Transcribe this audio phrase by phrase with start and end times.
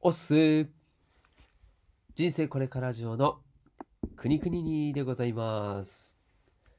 [0.00, 0.68] おっす
[2.14, 3.40] 人生これからジオの
[4.14, 6.16] くにくににでございます。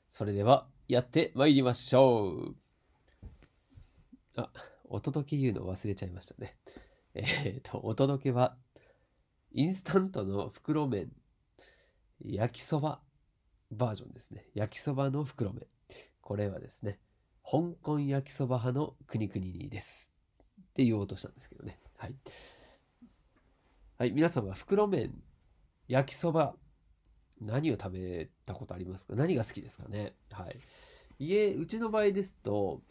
[0.10, 2.56] それではやってまいりましょう。
[4.38, 4.50] あ、
[4.86, 6.56] お届け言うの忘れちゃいましたね。
[7.14, 8.56] えっ、と、お届けは
[9.52, 11.12] インスタントの袋麺
[12.24, 13.02] 焼きそば
[13.70, 14.46] バージョンですね。
[14.56, 15.64] 焼きそばの袋麺。
[16.22, 17.00] これはですね、
[17.44, 20.10] 香港焼きそば派のくにくににです。
[20.62, 21.82] って言おうとしたんですけどね。
[21.98, 22.16] はい。
[24.02, 25.14] はい、皆さんは袋麺、
[25.90, 26.56] 焼きそば、
[27.42, 29.14] 何を食べたことありますか？
[29.14, 30.14] 何が好きですかね？
[30.32, 30.58] はい。
[31.20, 32.82] 家、うちの場合ですと、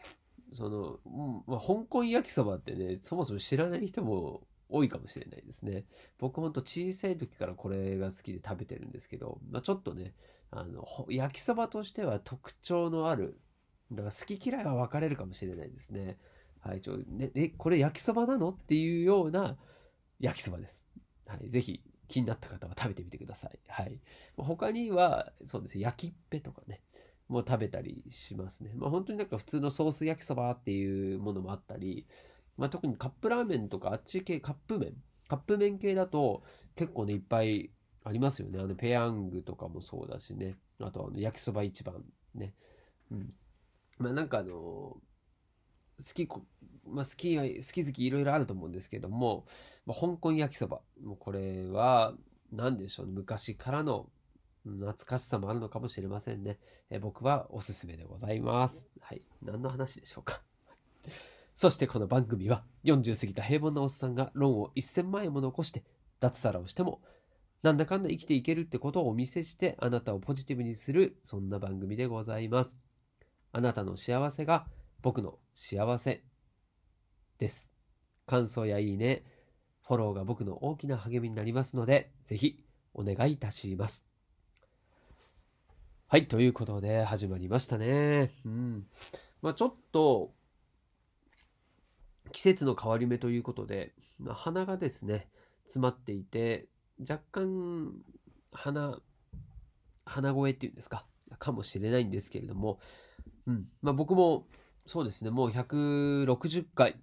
[0.53, 5.87] その、うんまあ、香港焼きそばってね、そもそも知らない人も多いかもしれないですね。
[6.19, 10.13] 僕ほんと小さい時からこれが好きで食べてるんですけど、まあ、ちょっとね、
[10.51, 13.41] あの、焼きそばとしては特徴のある、
[13.91, 16.19] だから好き嫌いは分かれるかもしれないですね。
[16.61, 18.51] はい、ちょ、ね、え、これ焼きそばなの？
[18.51, 19.57] っていうような
[20.21, 20.85] 焼きそばです。
[21.29, 23.59] はい、ぜひ気になった方は食べてみてください。
[23.69, 24.01] はい。
[24.37, 26.81] 他には、そうです、焼きっぺとかね、
[27.29, 28.73] もう食べたりしますね。
[28.75, 32.07] まあ本当になんか普通のソース焼きそばっていうものもあったり、
[32.57, 34.95] まあ特にカップラーメンとかあっち系カップ麺、
[35.29, 36.43] カップ麺系だと
[36.75, 37.71] 結構ね、いっぱい
[38.05, 38.59] ありますよね。
[38.59, 40.57] あのペヤングとかもそうだしね。
[40.81, 42.03] あとあの焼きそば一番
[42.35, 42.55] ね。
[43.11, 43.35] うん。
[43.99, 45.01] まあなんかあの好
[46.15, 46.27] き、
[46.91, 49.47] まあ、好きは好き好きいろいろあると思うんですけども、
[49.87, 50.81] まあ、香港焼きそば。
[51.03, 52.15] もうこれは
[52.53, 53.13] 何でしょうね。
[53.13, 54.11] 昔からの
[54.65, 56.59] 懐かしさもあるのかもしれませんね、
[56.91, 58.89] え僕はおすすめでございます。
[59.01, 59.23] はい。
[59.43, 60.43] 何の話でしょうか。
[61.55, 65.83] そしてこの番組は40過ぎた平凡なおっさんがローンを1000万円も残して
[66.21, 67.01] 脱サラをしても
[67.65, 72.77] なんだかんだ生きていけるってことをお見せしてあなたをポジティブにするそんな番組でございます。
[73.51, 74.67] あなたの幸せが
[75.03, 76.23] 僕の幸せ
[77.39, 77.71] です。
[78.27, 79.25] 感想やいいね、
[79.87, 84.05] フォローが僕の大きな励みになりますので、ぜひお願いいたします。
[86.09, 88.31] はい、ということで始まりましたね。
[88.45, 88.87] うん。
[89.41, 90.33] まあちょっと、
[92.33, 95.29] 季節の変わり目ということで、まあ、鼻がですね、
[95.65, 96.69] 詰まっていて、
[97.01, 97.95] 若干、
[98.53, 98.99] 鼻、
[100.05, 101.07] 鼻声っていうんですか、
[101.39, 102.81] かもしれないんですけれども、
[103.47, 103.69] うん。
[103.81, 104.47] まあ僕も、
[104.87, 106.97] そうですね、もう160回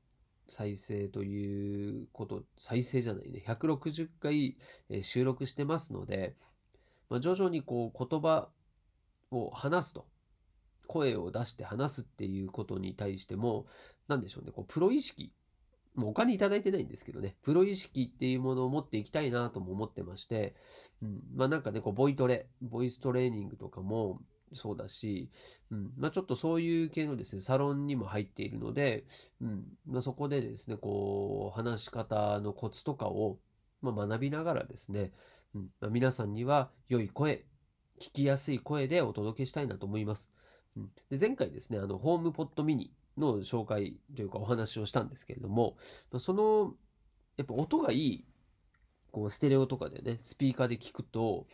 [0.47, 4.57] 再生ということ、再生じゃないね、160回
[5.01, 6.35] 収録してますので、
[7.09, 8.49] まあ、徐々にこう言葉
[9.31, 10.05] を話すと、
[10.87, 13.65] 声を出して話すっていうことに対しても、
[14.07, 15.31] なんでしょうね、こうプロ意識、
[15.95, 20.55] もうお金いただいてないんですけどね、プロ意識っていうものを持っていきたいなとも思ってまして、
[21.01, 24.19] うん、まあなんかね、こうボイトレ、ボイストレーニングとかも
[24.53, 25.29] そうだし、
[25.71, 29.05] うん、まあちょっとそういう系のですね、サロンにも入っているので、
[29.41, 33.39] うん、まあそこでですね、こう、話し方のコツとかを、
[33.81, 35.11] まあ、学びながらですね、
[35.53, 35.69] うん。
[35.79, 37.45] まあ、皆さんには良い声、
[37.99, 40.29] 聞きやすい声でお届けしたいなと思います。
[40.77, 45.77] うん、で前回ですね、あの、ホームポットミニの紹介というかお話をしたんですけれども、
[46.19, 46.73] その、
[47.37, 48.25] やっぱ音がいい、
[49.11, 51.47] こう、ステレオとかでね、スピーカーで聞くと、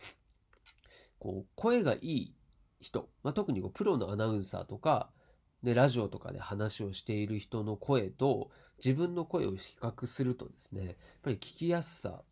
[1.18, 2.34] こう、声がいい
[2.82, 5.10] 人、まあ、特にこうプロのアナウンサーとか、
[5.62, 12.22] ね、ラジオとかで話をしている人の声と自分の声を比較するとですね、やっぱり聞きやすさ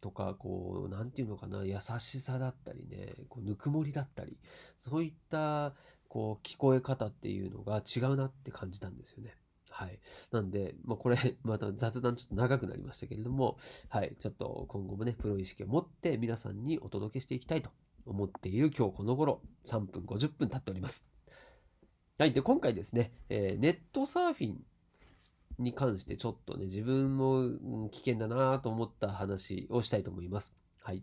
[0.00, 4.38] とか、こう、なんていうのかな、優しさだったりね、こうぬくもりだったり、
[4.78, 5.74] そういった、
[6.08, 9.36] こう、聞こえ方っていうのが違うなって感じたんですよね。
[9.70, 9.98] はい。
[10.30, 14.14] なんで、まあ、これ、 また雑談ちょっと長くなりましたけれども、はい。
[14.18, 17.70] ちょっと今後もね、プロ意識を持って皆さんにお届けしていきたいと
[18.06, 21.06] 思っている今日この頃、3分50分経っております。
[22.18, 22.32] はい。
[22.32, 24.64] で、今回ですね、えーネットサーフィン
[25.58, 30.52] に関してちょっとね、自分も危険だなと思った話をしたいと思います。
[30.80, 31.02] はい。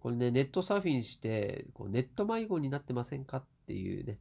[0.00, 4.18] これね、ネットサーフィンして、こうネット迷子になってませんかっていうね、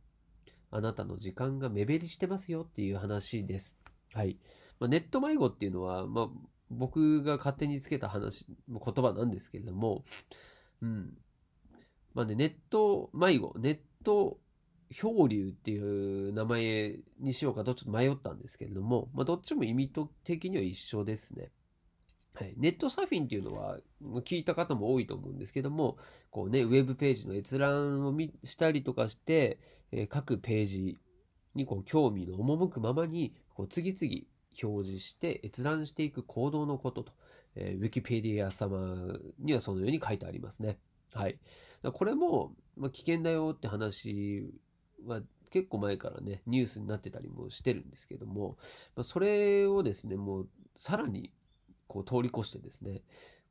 [0.72, 3.80] あなたの時間が目減りしてますよっていう話です。
[4.14, 4.38] はい。
[4.80, 6.30] まあ、ネット迷子っていうのは、まあ、
[6.70, 10.04] 僕が勝手につけた話、言葉なんですけれども、
[10.82, 11.18] うん。
[12.18, 14.40] まあね、ネット迷子、ネット
[14.90, 15.78] 漂流ってい
[16.30, 19.92] う名前にしようかとちょっと迷ったんですけれども、まあ、どっちも意味
[20.24, 21.52] 的には一緒ですね。
[22.34, 23.78] はい、ネットサーフィンっていうのは
[24.26, 25.98] 聞いた方も多いと思うんですけども、
[26.32, 29.60] こうね、ウェブページの閲覧を見したりとかして、
[29.92, 30.98] えー各ページ
[31.54, 34.24] にこう興味の赴くままにこう次々
[34.60, 37.14] 表示して閲覧していく行動のことと、
[37.54, 40.80] えーウィキペディア様にはそのように書いてありますね。
[41.14, 41.40] はい。
[41.94, 44.52] これも、まあ、危険だよって話
[45.06, 45.22] は
[45.52, 48.58] 結構前からね、ニュースになってたりもしてるんですけども、
[48.96, 51.32] まあ、それをですね、もうさらに
[51.88, 53.02] こう通り越してですね、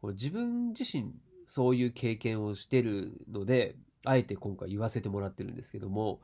[0.01, 1.13] こ自分自身
[1.47, 6.21] そういう経験をしてるので、あえて今回言わせてもらってるんですけども、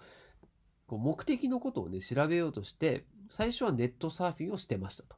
[0.86, 5.16] こう目的のことをね、調べようとして、最初はネットサーフィンをしてましたと。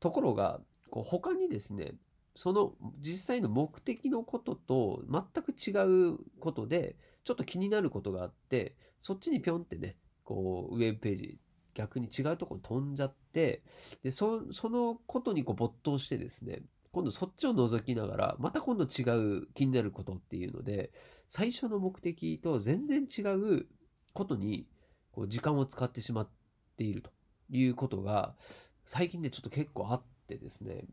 [0.00, 0.60] ところが、
[0.90, 1.94] こう他にですね、
[2.36, 11.38] その実際の目的のことと全く違うことで、ちょっと気になることがあって、そっちにぴょんってね、こう、ウェブページ、
[11.74, 13.62] 逆に違うとこ飛んじゃって、
[14.02, 19.02] で、そのことにこう没頭してですね、今度そっちを覗きながら、また今度違
[19.40, 20.92] う気になることっていうので、
[21.28, 23.66] 最初の目的と全然違う
[24.12, 24.66] ことに、
[25.12, 26.30] こう、時間を使ってしまっ
[26.76, 27.10] ていると
[27.50, 28.36] いうことが、
[28.84, 30.84] 最近ね、ちょっと結構あってですね、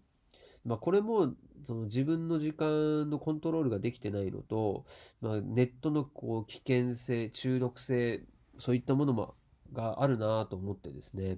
[0.66, 1.34] まあ、これも
[1.66, 4.86] その自分の時間のコントロールができてないのと、
[5.22, 8.24] まあ、ネットのこう危険性中毒性
[8.58, 9.36] そういったものも
[9.74, 11.38] があるなと思ってですね、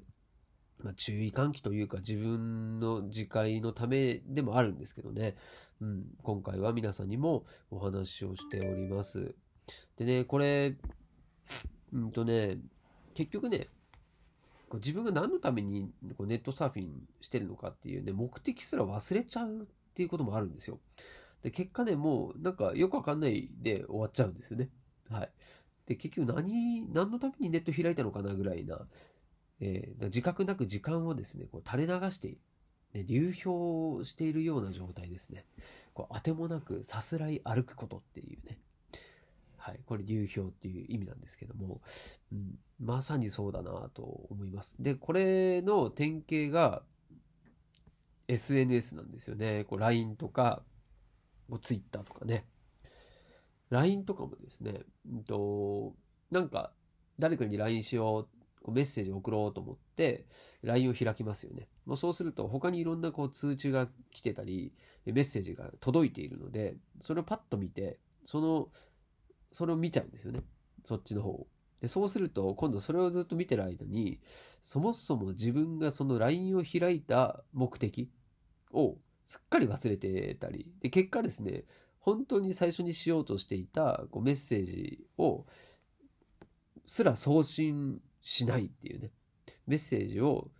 [0.83, 5.35] まあ、注意喚起というか自分の自戒のためでもあるんですけどね、
[5.81, 9.35] うん、今回は皆さんにもお話をしております。
[9.97, 10.75] でね、これ、
[11.93, 12.57] うんとね、
[13.13, 13.69] 結局ね、
[14.73, 20.79] こう自分が何のためにこうネットサーフィンしてるのかっていうね、目的すら忘れちゃうっていうこともあるんですよ。
[21.43, 24.69] で、結果ね、もうなんかよくわかんないで終わっちゃうんですよね。
[25.11, 25.29] はい。
[25.85, 28.87] で、結局何、何のためにネット開いたのかなぐらいな、
[29.59, 32.35] えー、自覚なく時間をですね、こう垂れ流して。
[32.95, 35.45] ね、流氷しているような状態ですね。
[35.93, 38.59] こう当てもなくさすらい歩くことっていうね。
[39.63, 41.79] はい、これ流氷っていう意味なんですけども、
[42.33, 44.75] うん、まさにそうだなと思います。
[44.77, 46.83] で、これの典型が
[48.27, 49.63] SNS なんですよね。
[49.63, 50.63] こう LINE とか、
[51.61, 52.45] Twitter とかね。
[53.69, 55.95] LINE とかもですね、うんと、
[56.29, 56.73] なんか
[57.17, 60.25] 誰かに LINE しよう、こうメッセージ送ろうと思って、
[60.63, 61.69] LINE を開きますよね。
[61.85, 64.73] まあ、そうすると他にいろんなこう通知が来てたり、
[65.05, 68.69] メッセージが届いているので、それをパッと見て、その
[69.53, 70.41] それを見ちゃうんですよね。
[70.83, 71.47] そっちの方を。
[71.79, 74.19] で、そうすると、今度それをずっと見てる間に、
[74.61, 78.09] そもそも自分がその LINE を開いた目的
[78.71, 81.63] をすっかり忘れてたり、で、結果ですね、
[81.99, 85.45] 本当に最初にしようとしていたこうメッセージを
[86.85, 89.11] すら送信しないっていうね、
[89.67, 90.51] メッセージを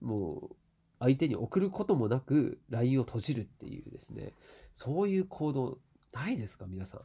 [0.00, 0.56] もう
[1.00, 4.32] 相手に送ることもなく LINE を閉じるっていうですね、
[4.74, 5.78] そういう行動
[6.12, 7.00] ないですか皆さん。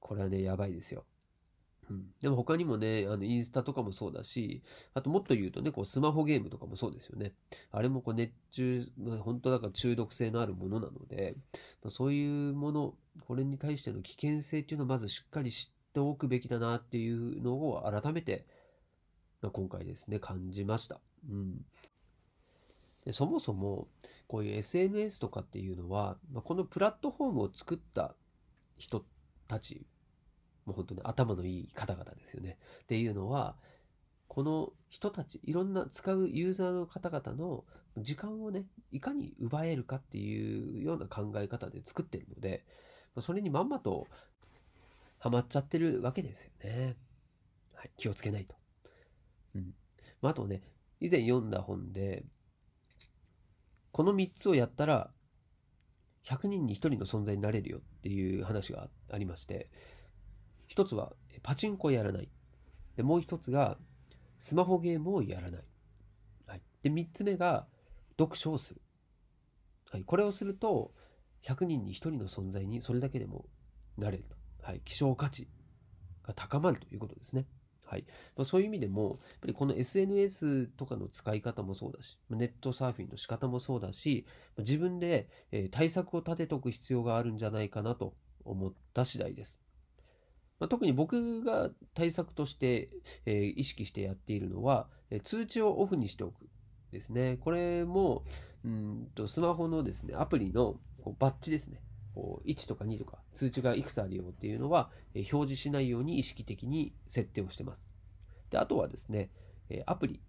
[0.00, 1.04] これはね、やばいですよ。
[1.90, 4.62] うん、でも他にもね、あのインスタとかもそうだし、
[4.94, 7.32] あともっと言うとね、こうスマホゲームとかもそうですよね。
[7.72, 8.86] あれもこう熱中、
[9.20, 11.36] 本当だから中毒性のあるものなので、
[11.88, 12.94] そういうもの、
[13.26, 18.46] これに対しての危険性っていうのをまずしっかり知っておくべきだなっていうのを改めて、
[19.42, 21.00] まあ、今回ですね、感じました。
[21.28, 21.64] うん。
[23.04, 23.88] でそもそも、
[24.28, 28.14] こういう SNS とかっていうのは、ま、このプラットフォームを作った
[28.78, 29.19] 人って
[29.50, 29.86] たち
[30.70, 32.58] もう本当に頭のいい方々ですよね。
[32.82, 33.56] っていうのは、
[34.28, 37.64] この人たち、いろんな使うユーザーの方々の
[37.98, 42.64] 時間をね、いかに奪えるかっていうような考え方で作ってるので、
[43.18, 44.06] それにまんまと
[45.18, 46.96] ハマっちゃってるわけですよね。
[47.74, 48.54] はい、気をつけないと。
[49.56, 49.74] うん。
[50.22, 50.62] まあ、あとね、
[51.00, 52.24] 以前読んだ本で、
[53.90, 55.10] この3つをやったら、
[56.24, 59.70] 100人に1人の存在になれるよっていう話がありまして、
[60.66, 62.28] 一つはパチンコやらない。
[62.96, 63.78] で、もう一つが
[64.38, 65.64] スマホゲームをやらない。
[66.46, 66.62] はい。
[66.82, 67.66] で、三つ目が
[68.18, 68.80] 読書をする。
[69.90, 70.04] はい。
[70.04, 70.94] これをすると、
[71.44, 73.46] 100人に1人の存在にそれだけでも
[73.96, 74.36] なれると。
[74.62, 74.80] はい。
[74.84, 75.48] 希少価値
[76.22, 77.46] が高まるということですね。
[77.90, 78.04] はい。
[78.36, 84.26] まあ、そういう意味でも、やっぱりこの SNS とかの使い方もそうだし、ネットサーフィンの仕方もそうだし、
[84.58, 85.28] 自分で
[85.72, 89.60] 対策を立てておく必要があるんじゃないかなと思った次第です。
[90.60, 92.90] まあ、特に僕が対策として、
[93.26, 94.88] えー、意識してやっているのは、
[95.24, 96.48] 通知をオフにしておく
[96.92, 97.38] ですね。
[97.40, 98.24] これも、
[98.64, 101.82] うんとスマホのですね、アプリのこうバッジですね。
[102.14, 107.84] こう1とか2とか通知がいくつあるよっていうのは、表示しないように意識的に設定をしてます。
[108.50, 109.30] で、あとはですね、
[109.86, 110.20] アプリ。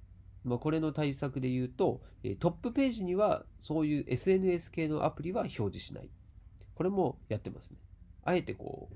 [0.43, 2.01] まあ、これの対策で言うと、
[2.39, 6.09] トップページにはそういう SNS 系のアプリは表示しない。
[6.75, 7.77] これもやってますね。
[8.23, 8.89] あえてこ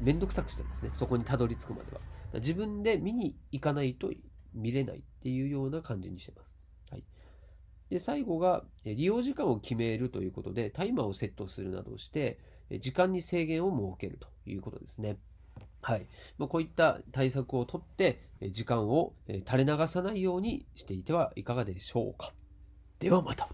[0.00, 0.90] う、めんどくさくしてますね。
[0.92, 2.00] そこにたどり着くまでは。
[2.34, 4.12] 自分で見に行かないと
[4.52, 6.56] 見れないっていうような感じにしてます。
[6.90, 7.04] はい。
[7.90, 12.38] で、最後が、利用時間を決めるということで、タイマーをセットするなどして、
[12.78, 15.16] 時間に制限を設けるということですね。
[15.82, 16.06] はい。
[16.38, 22.32] まあ、こういった対策をとって、時間を垂れ流さないようにしていてはいかがでしょうか。
[22.98, 23.48] ではまた。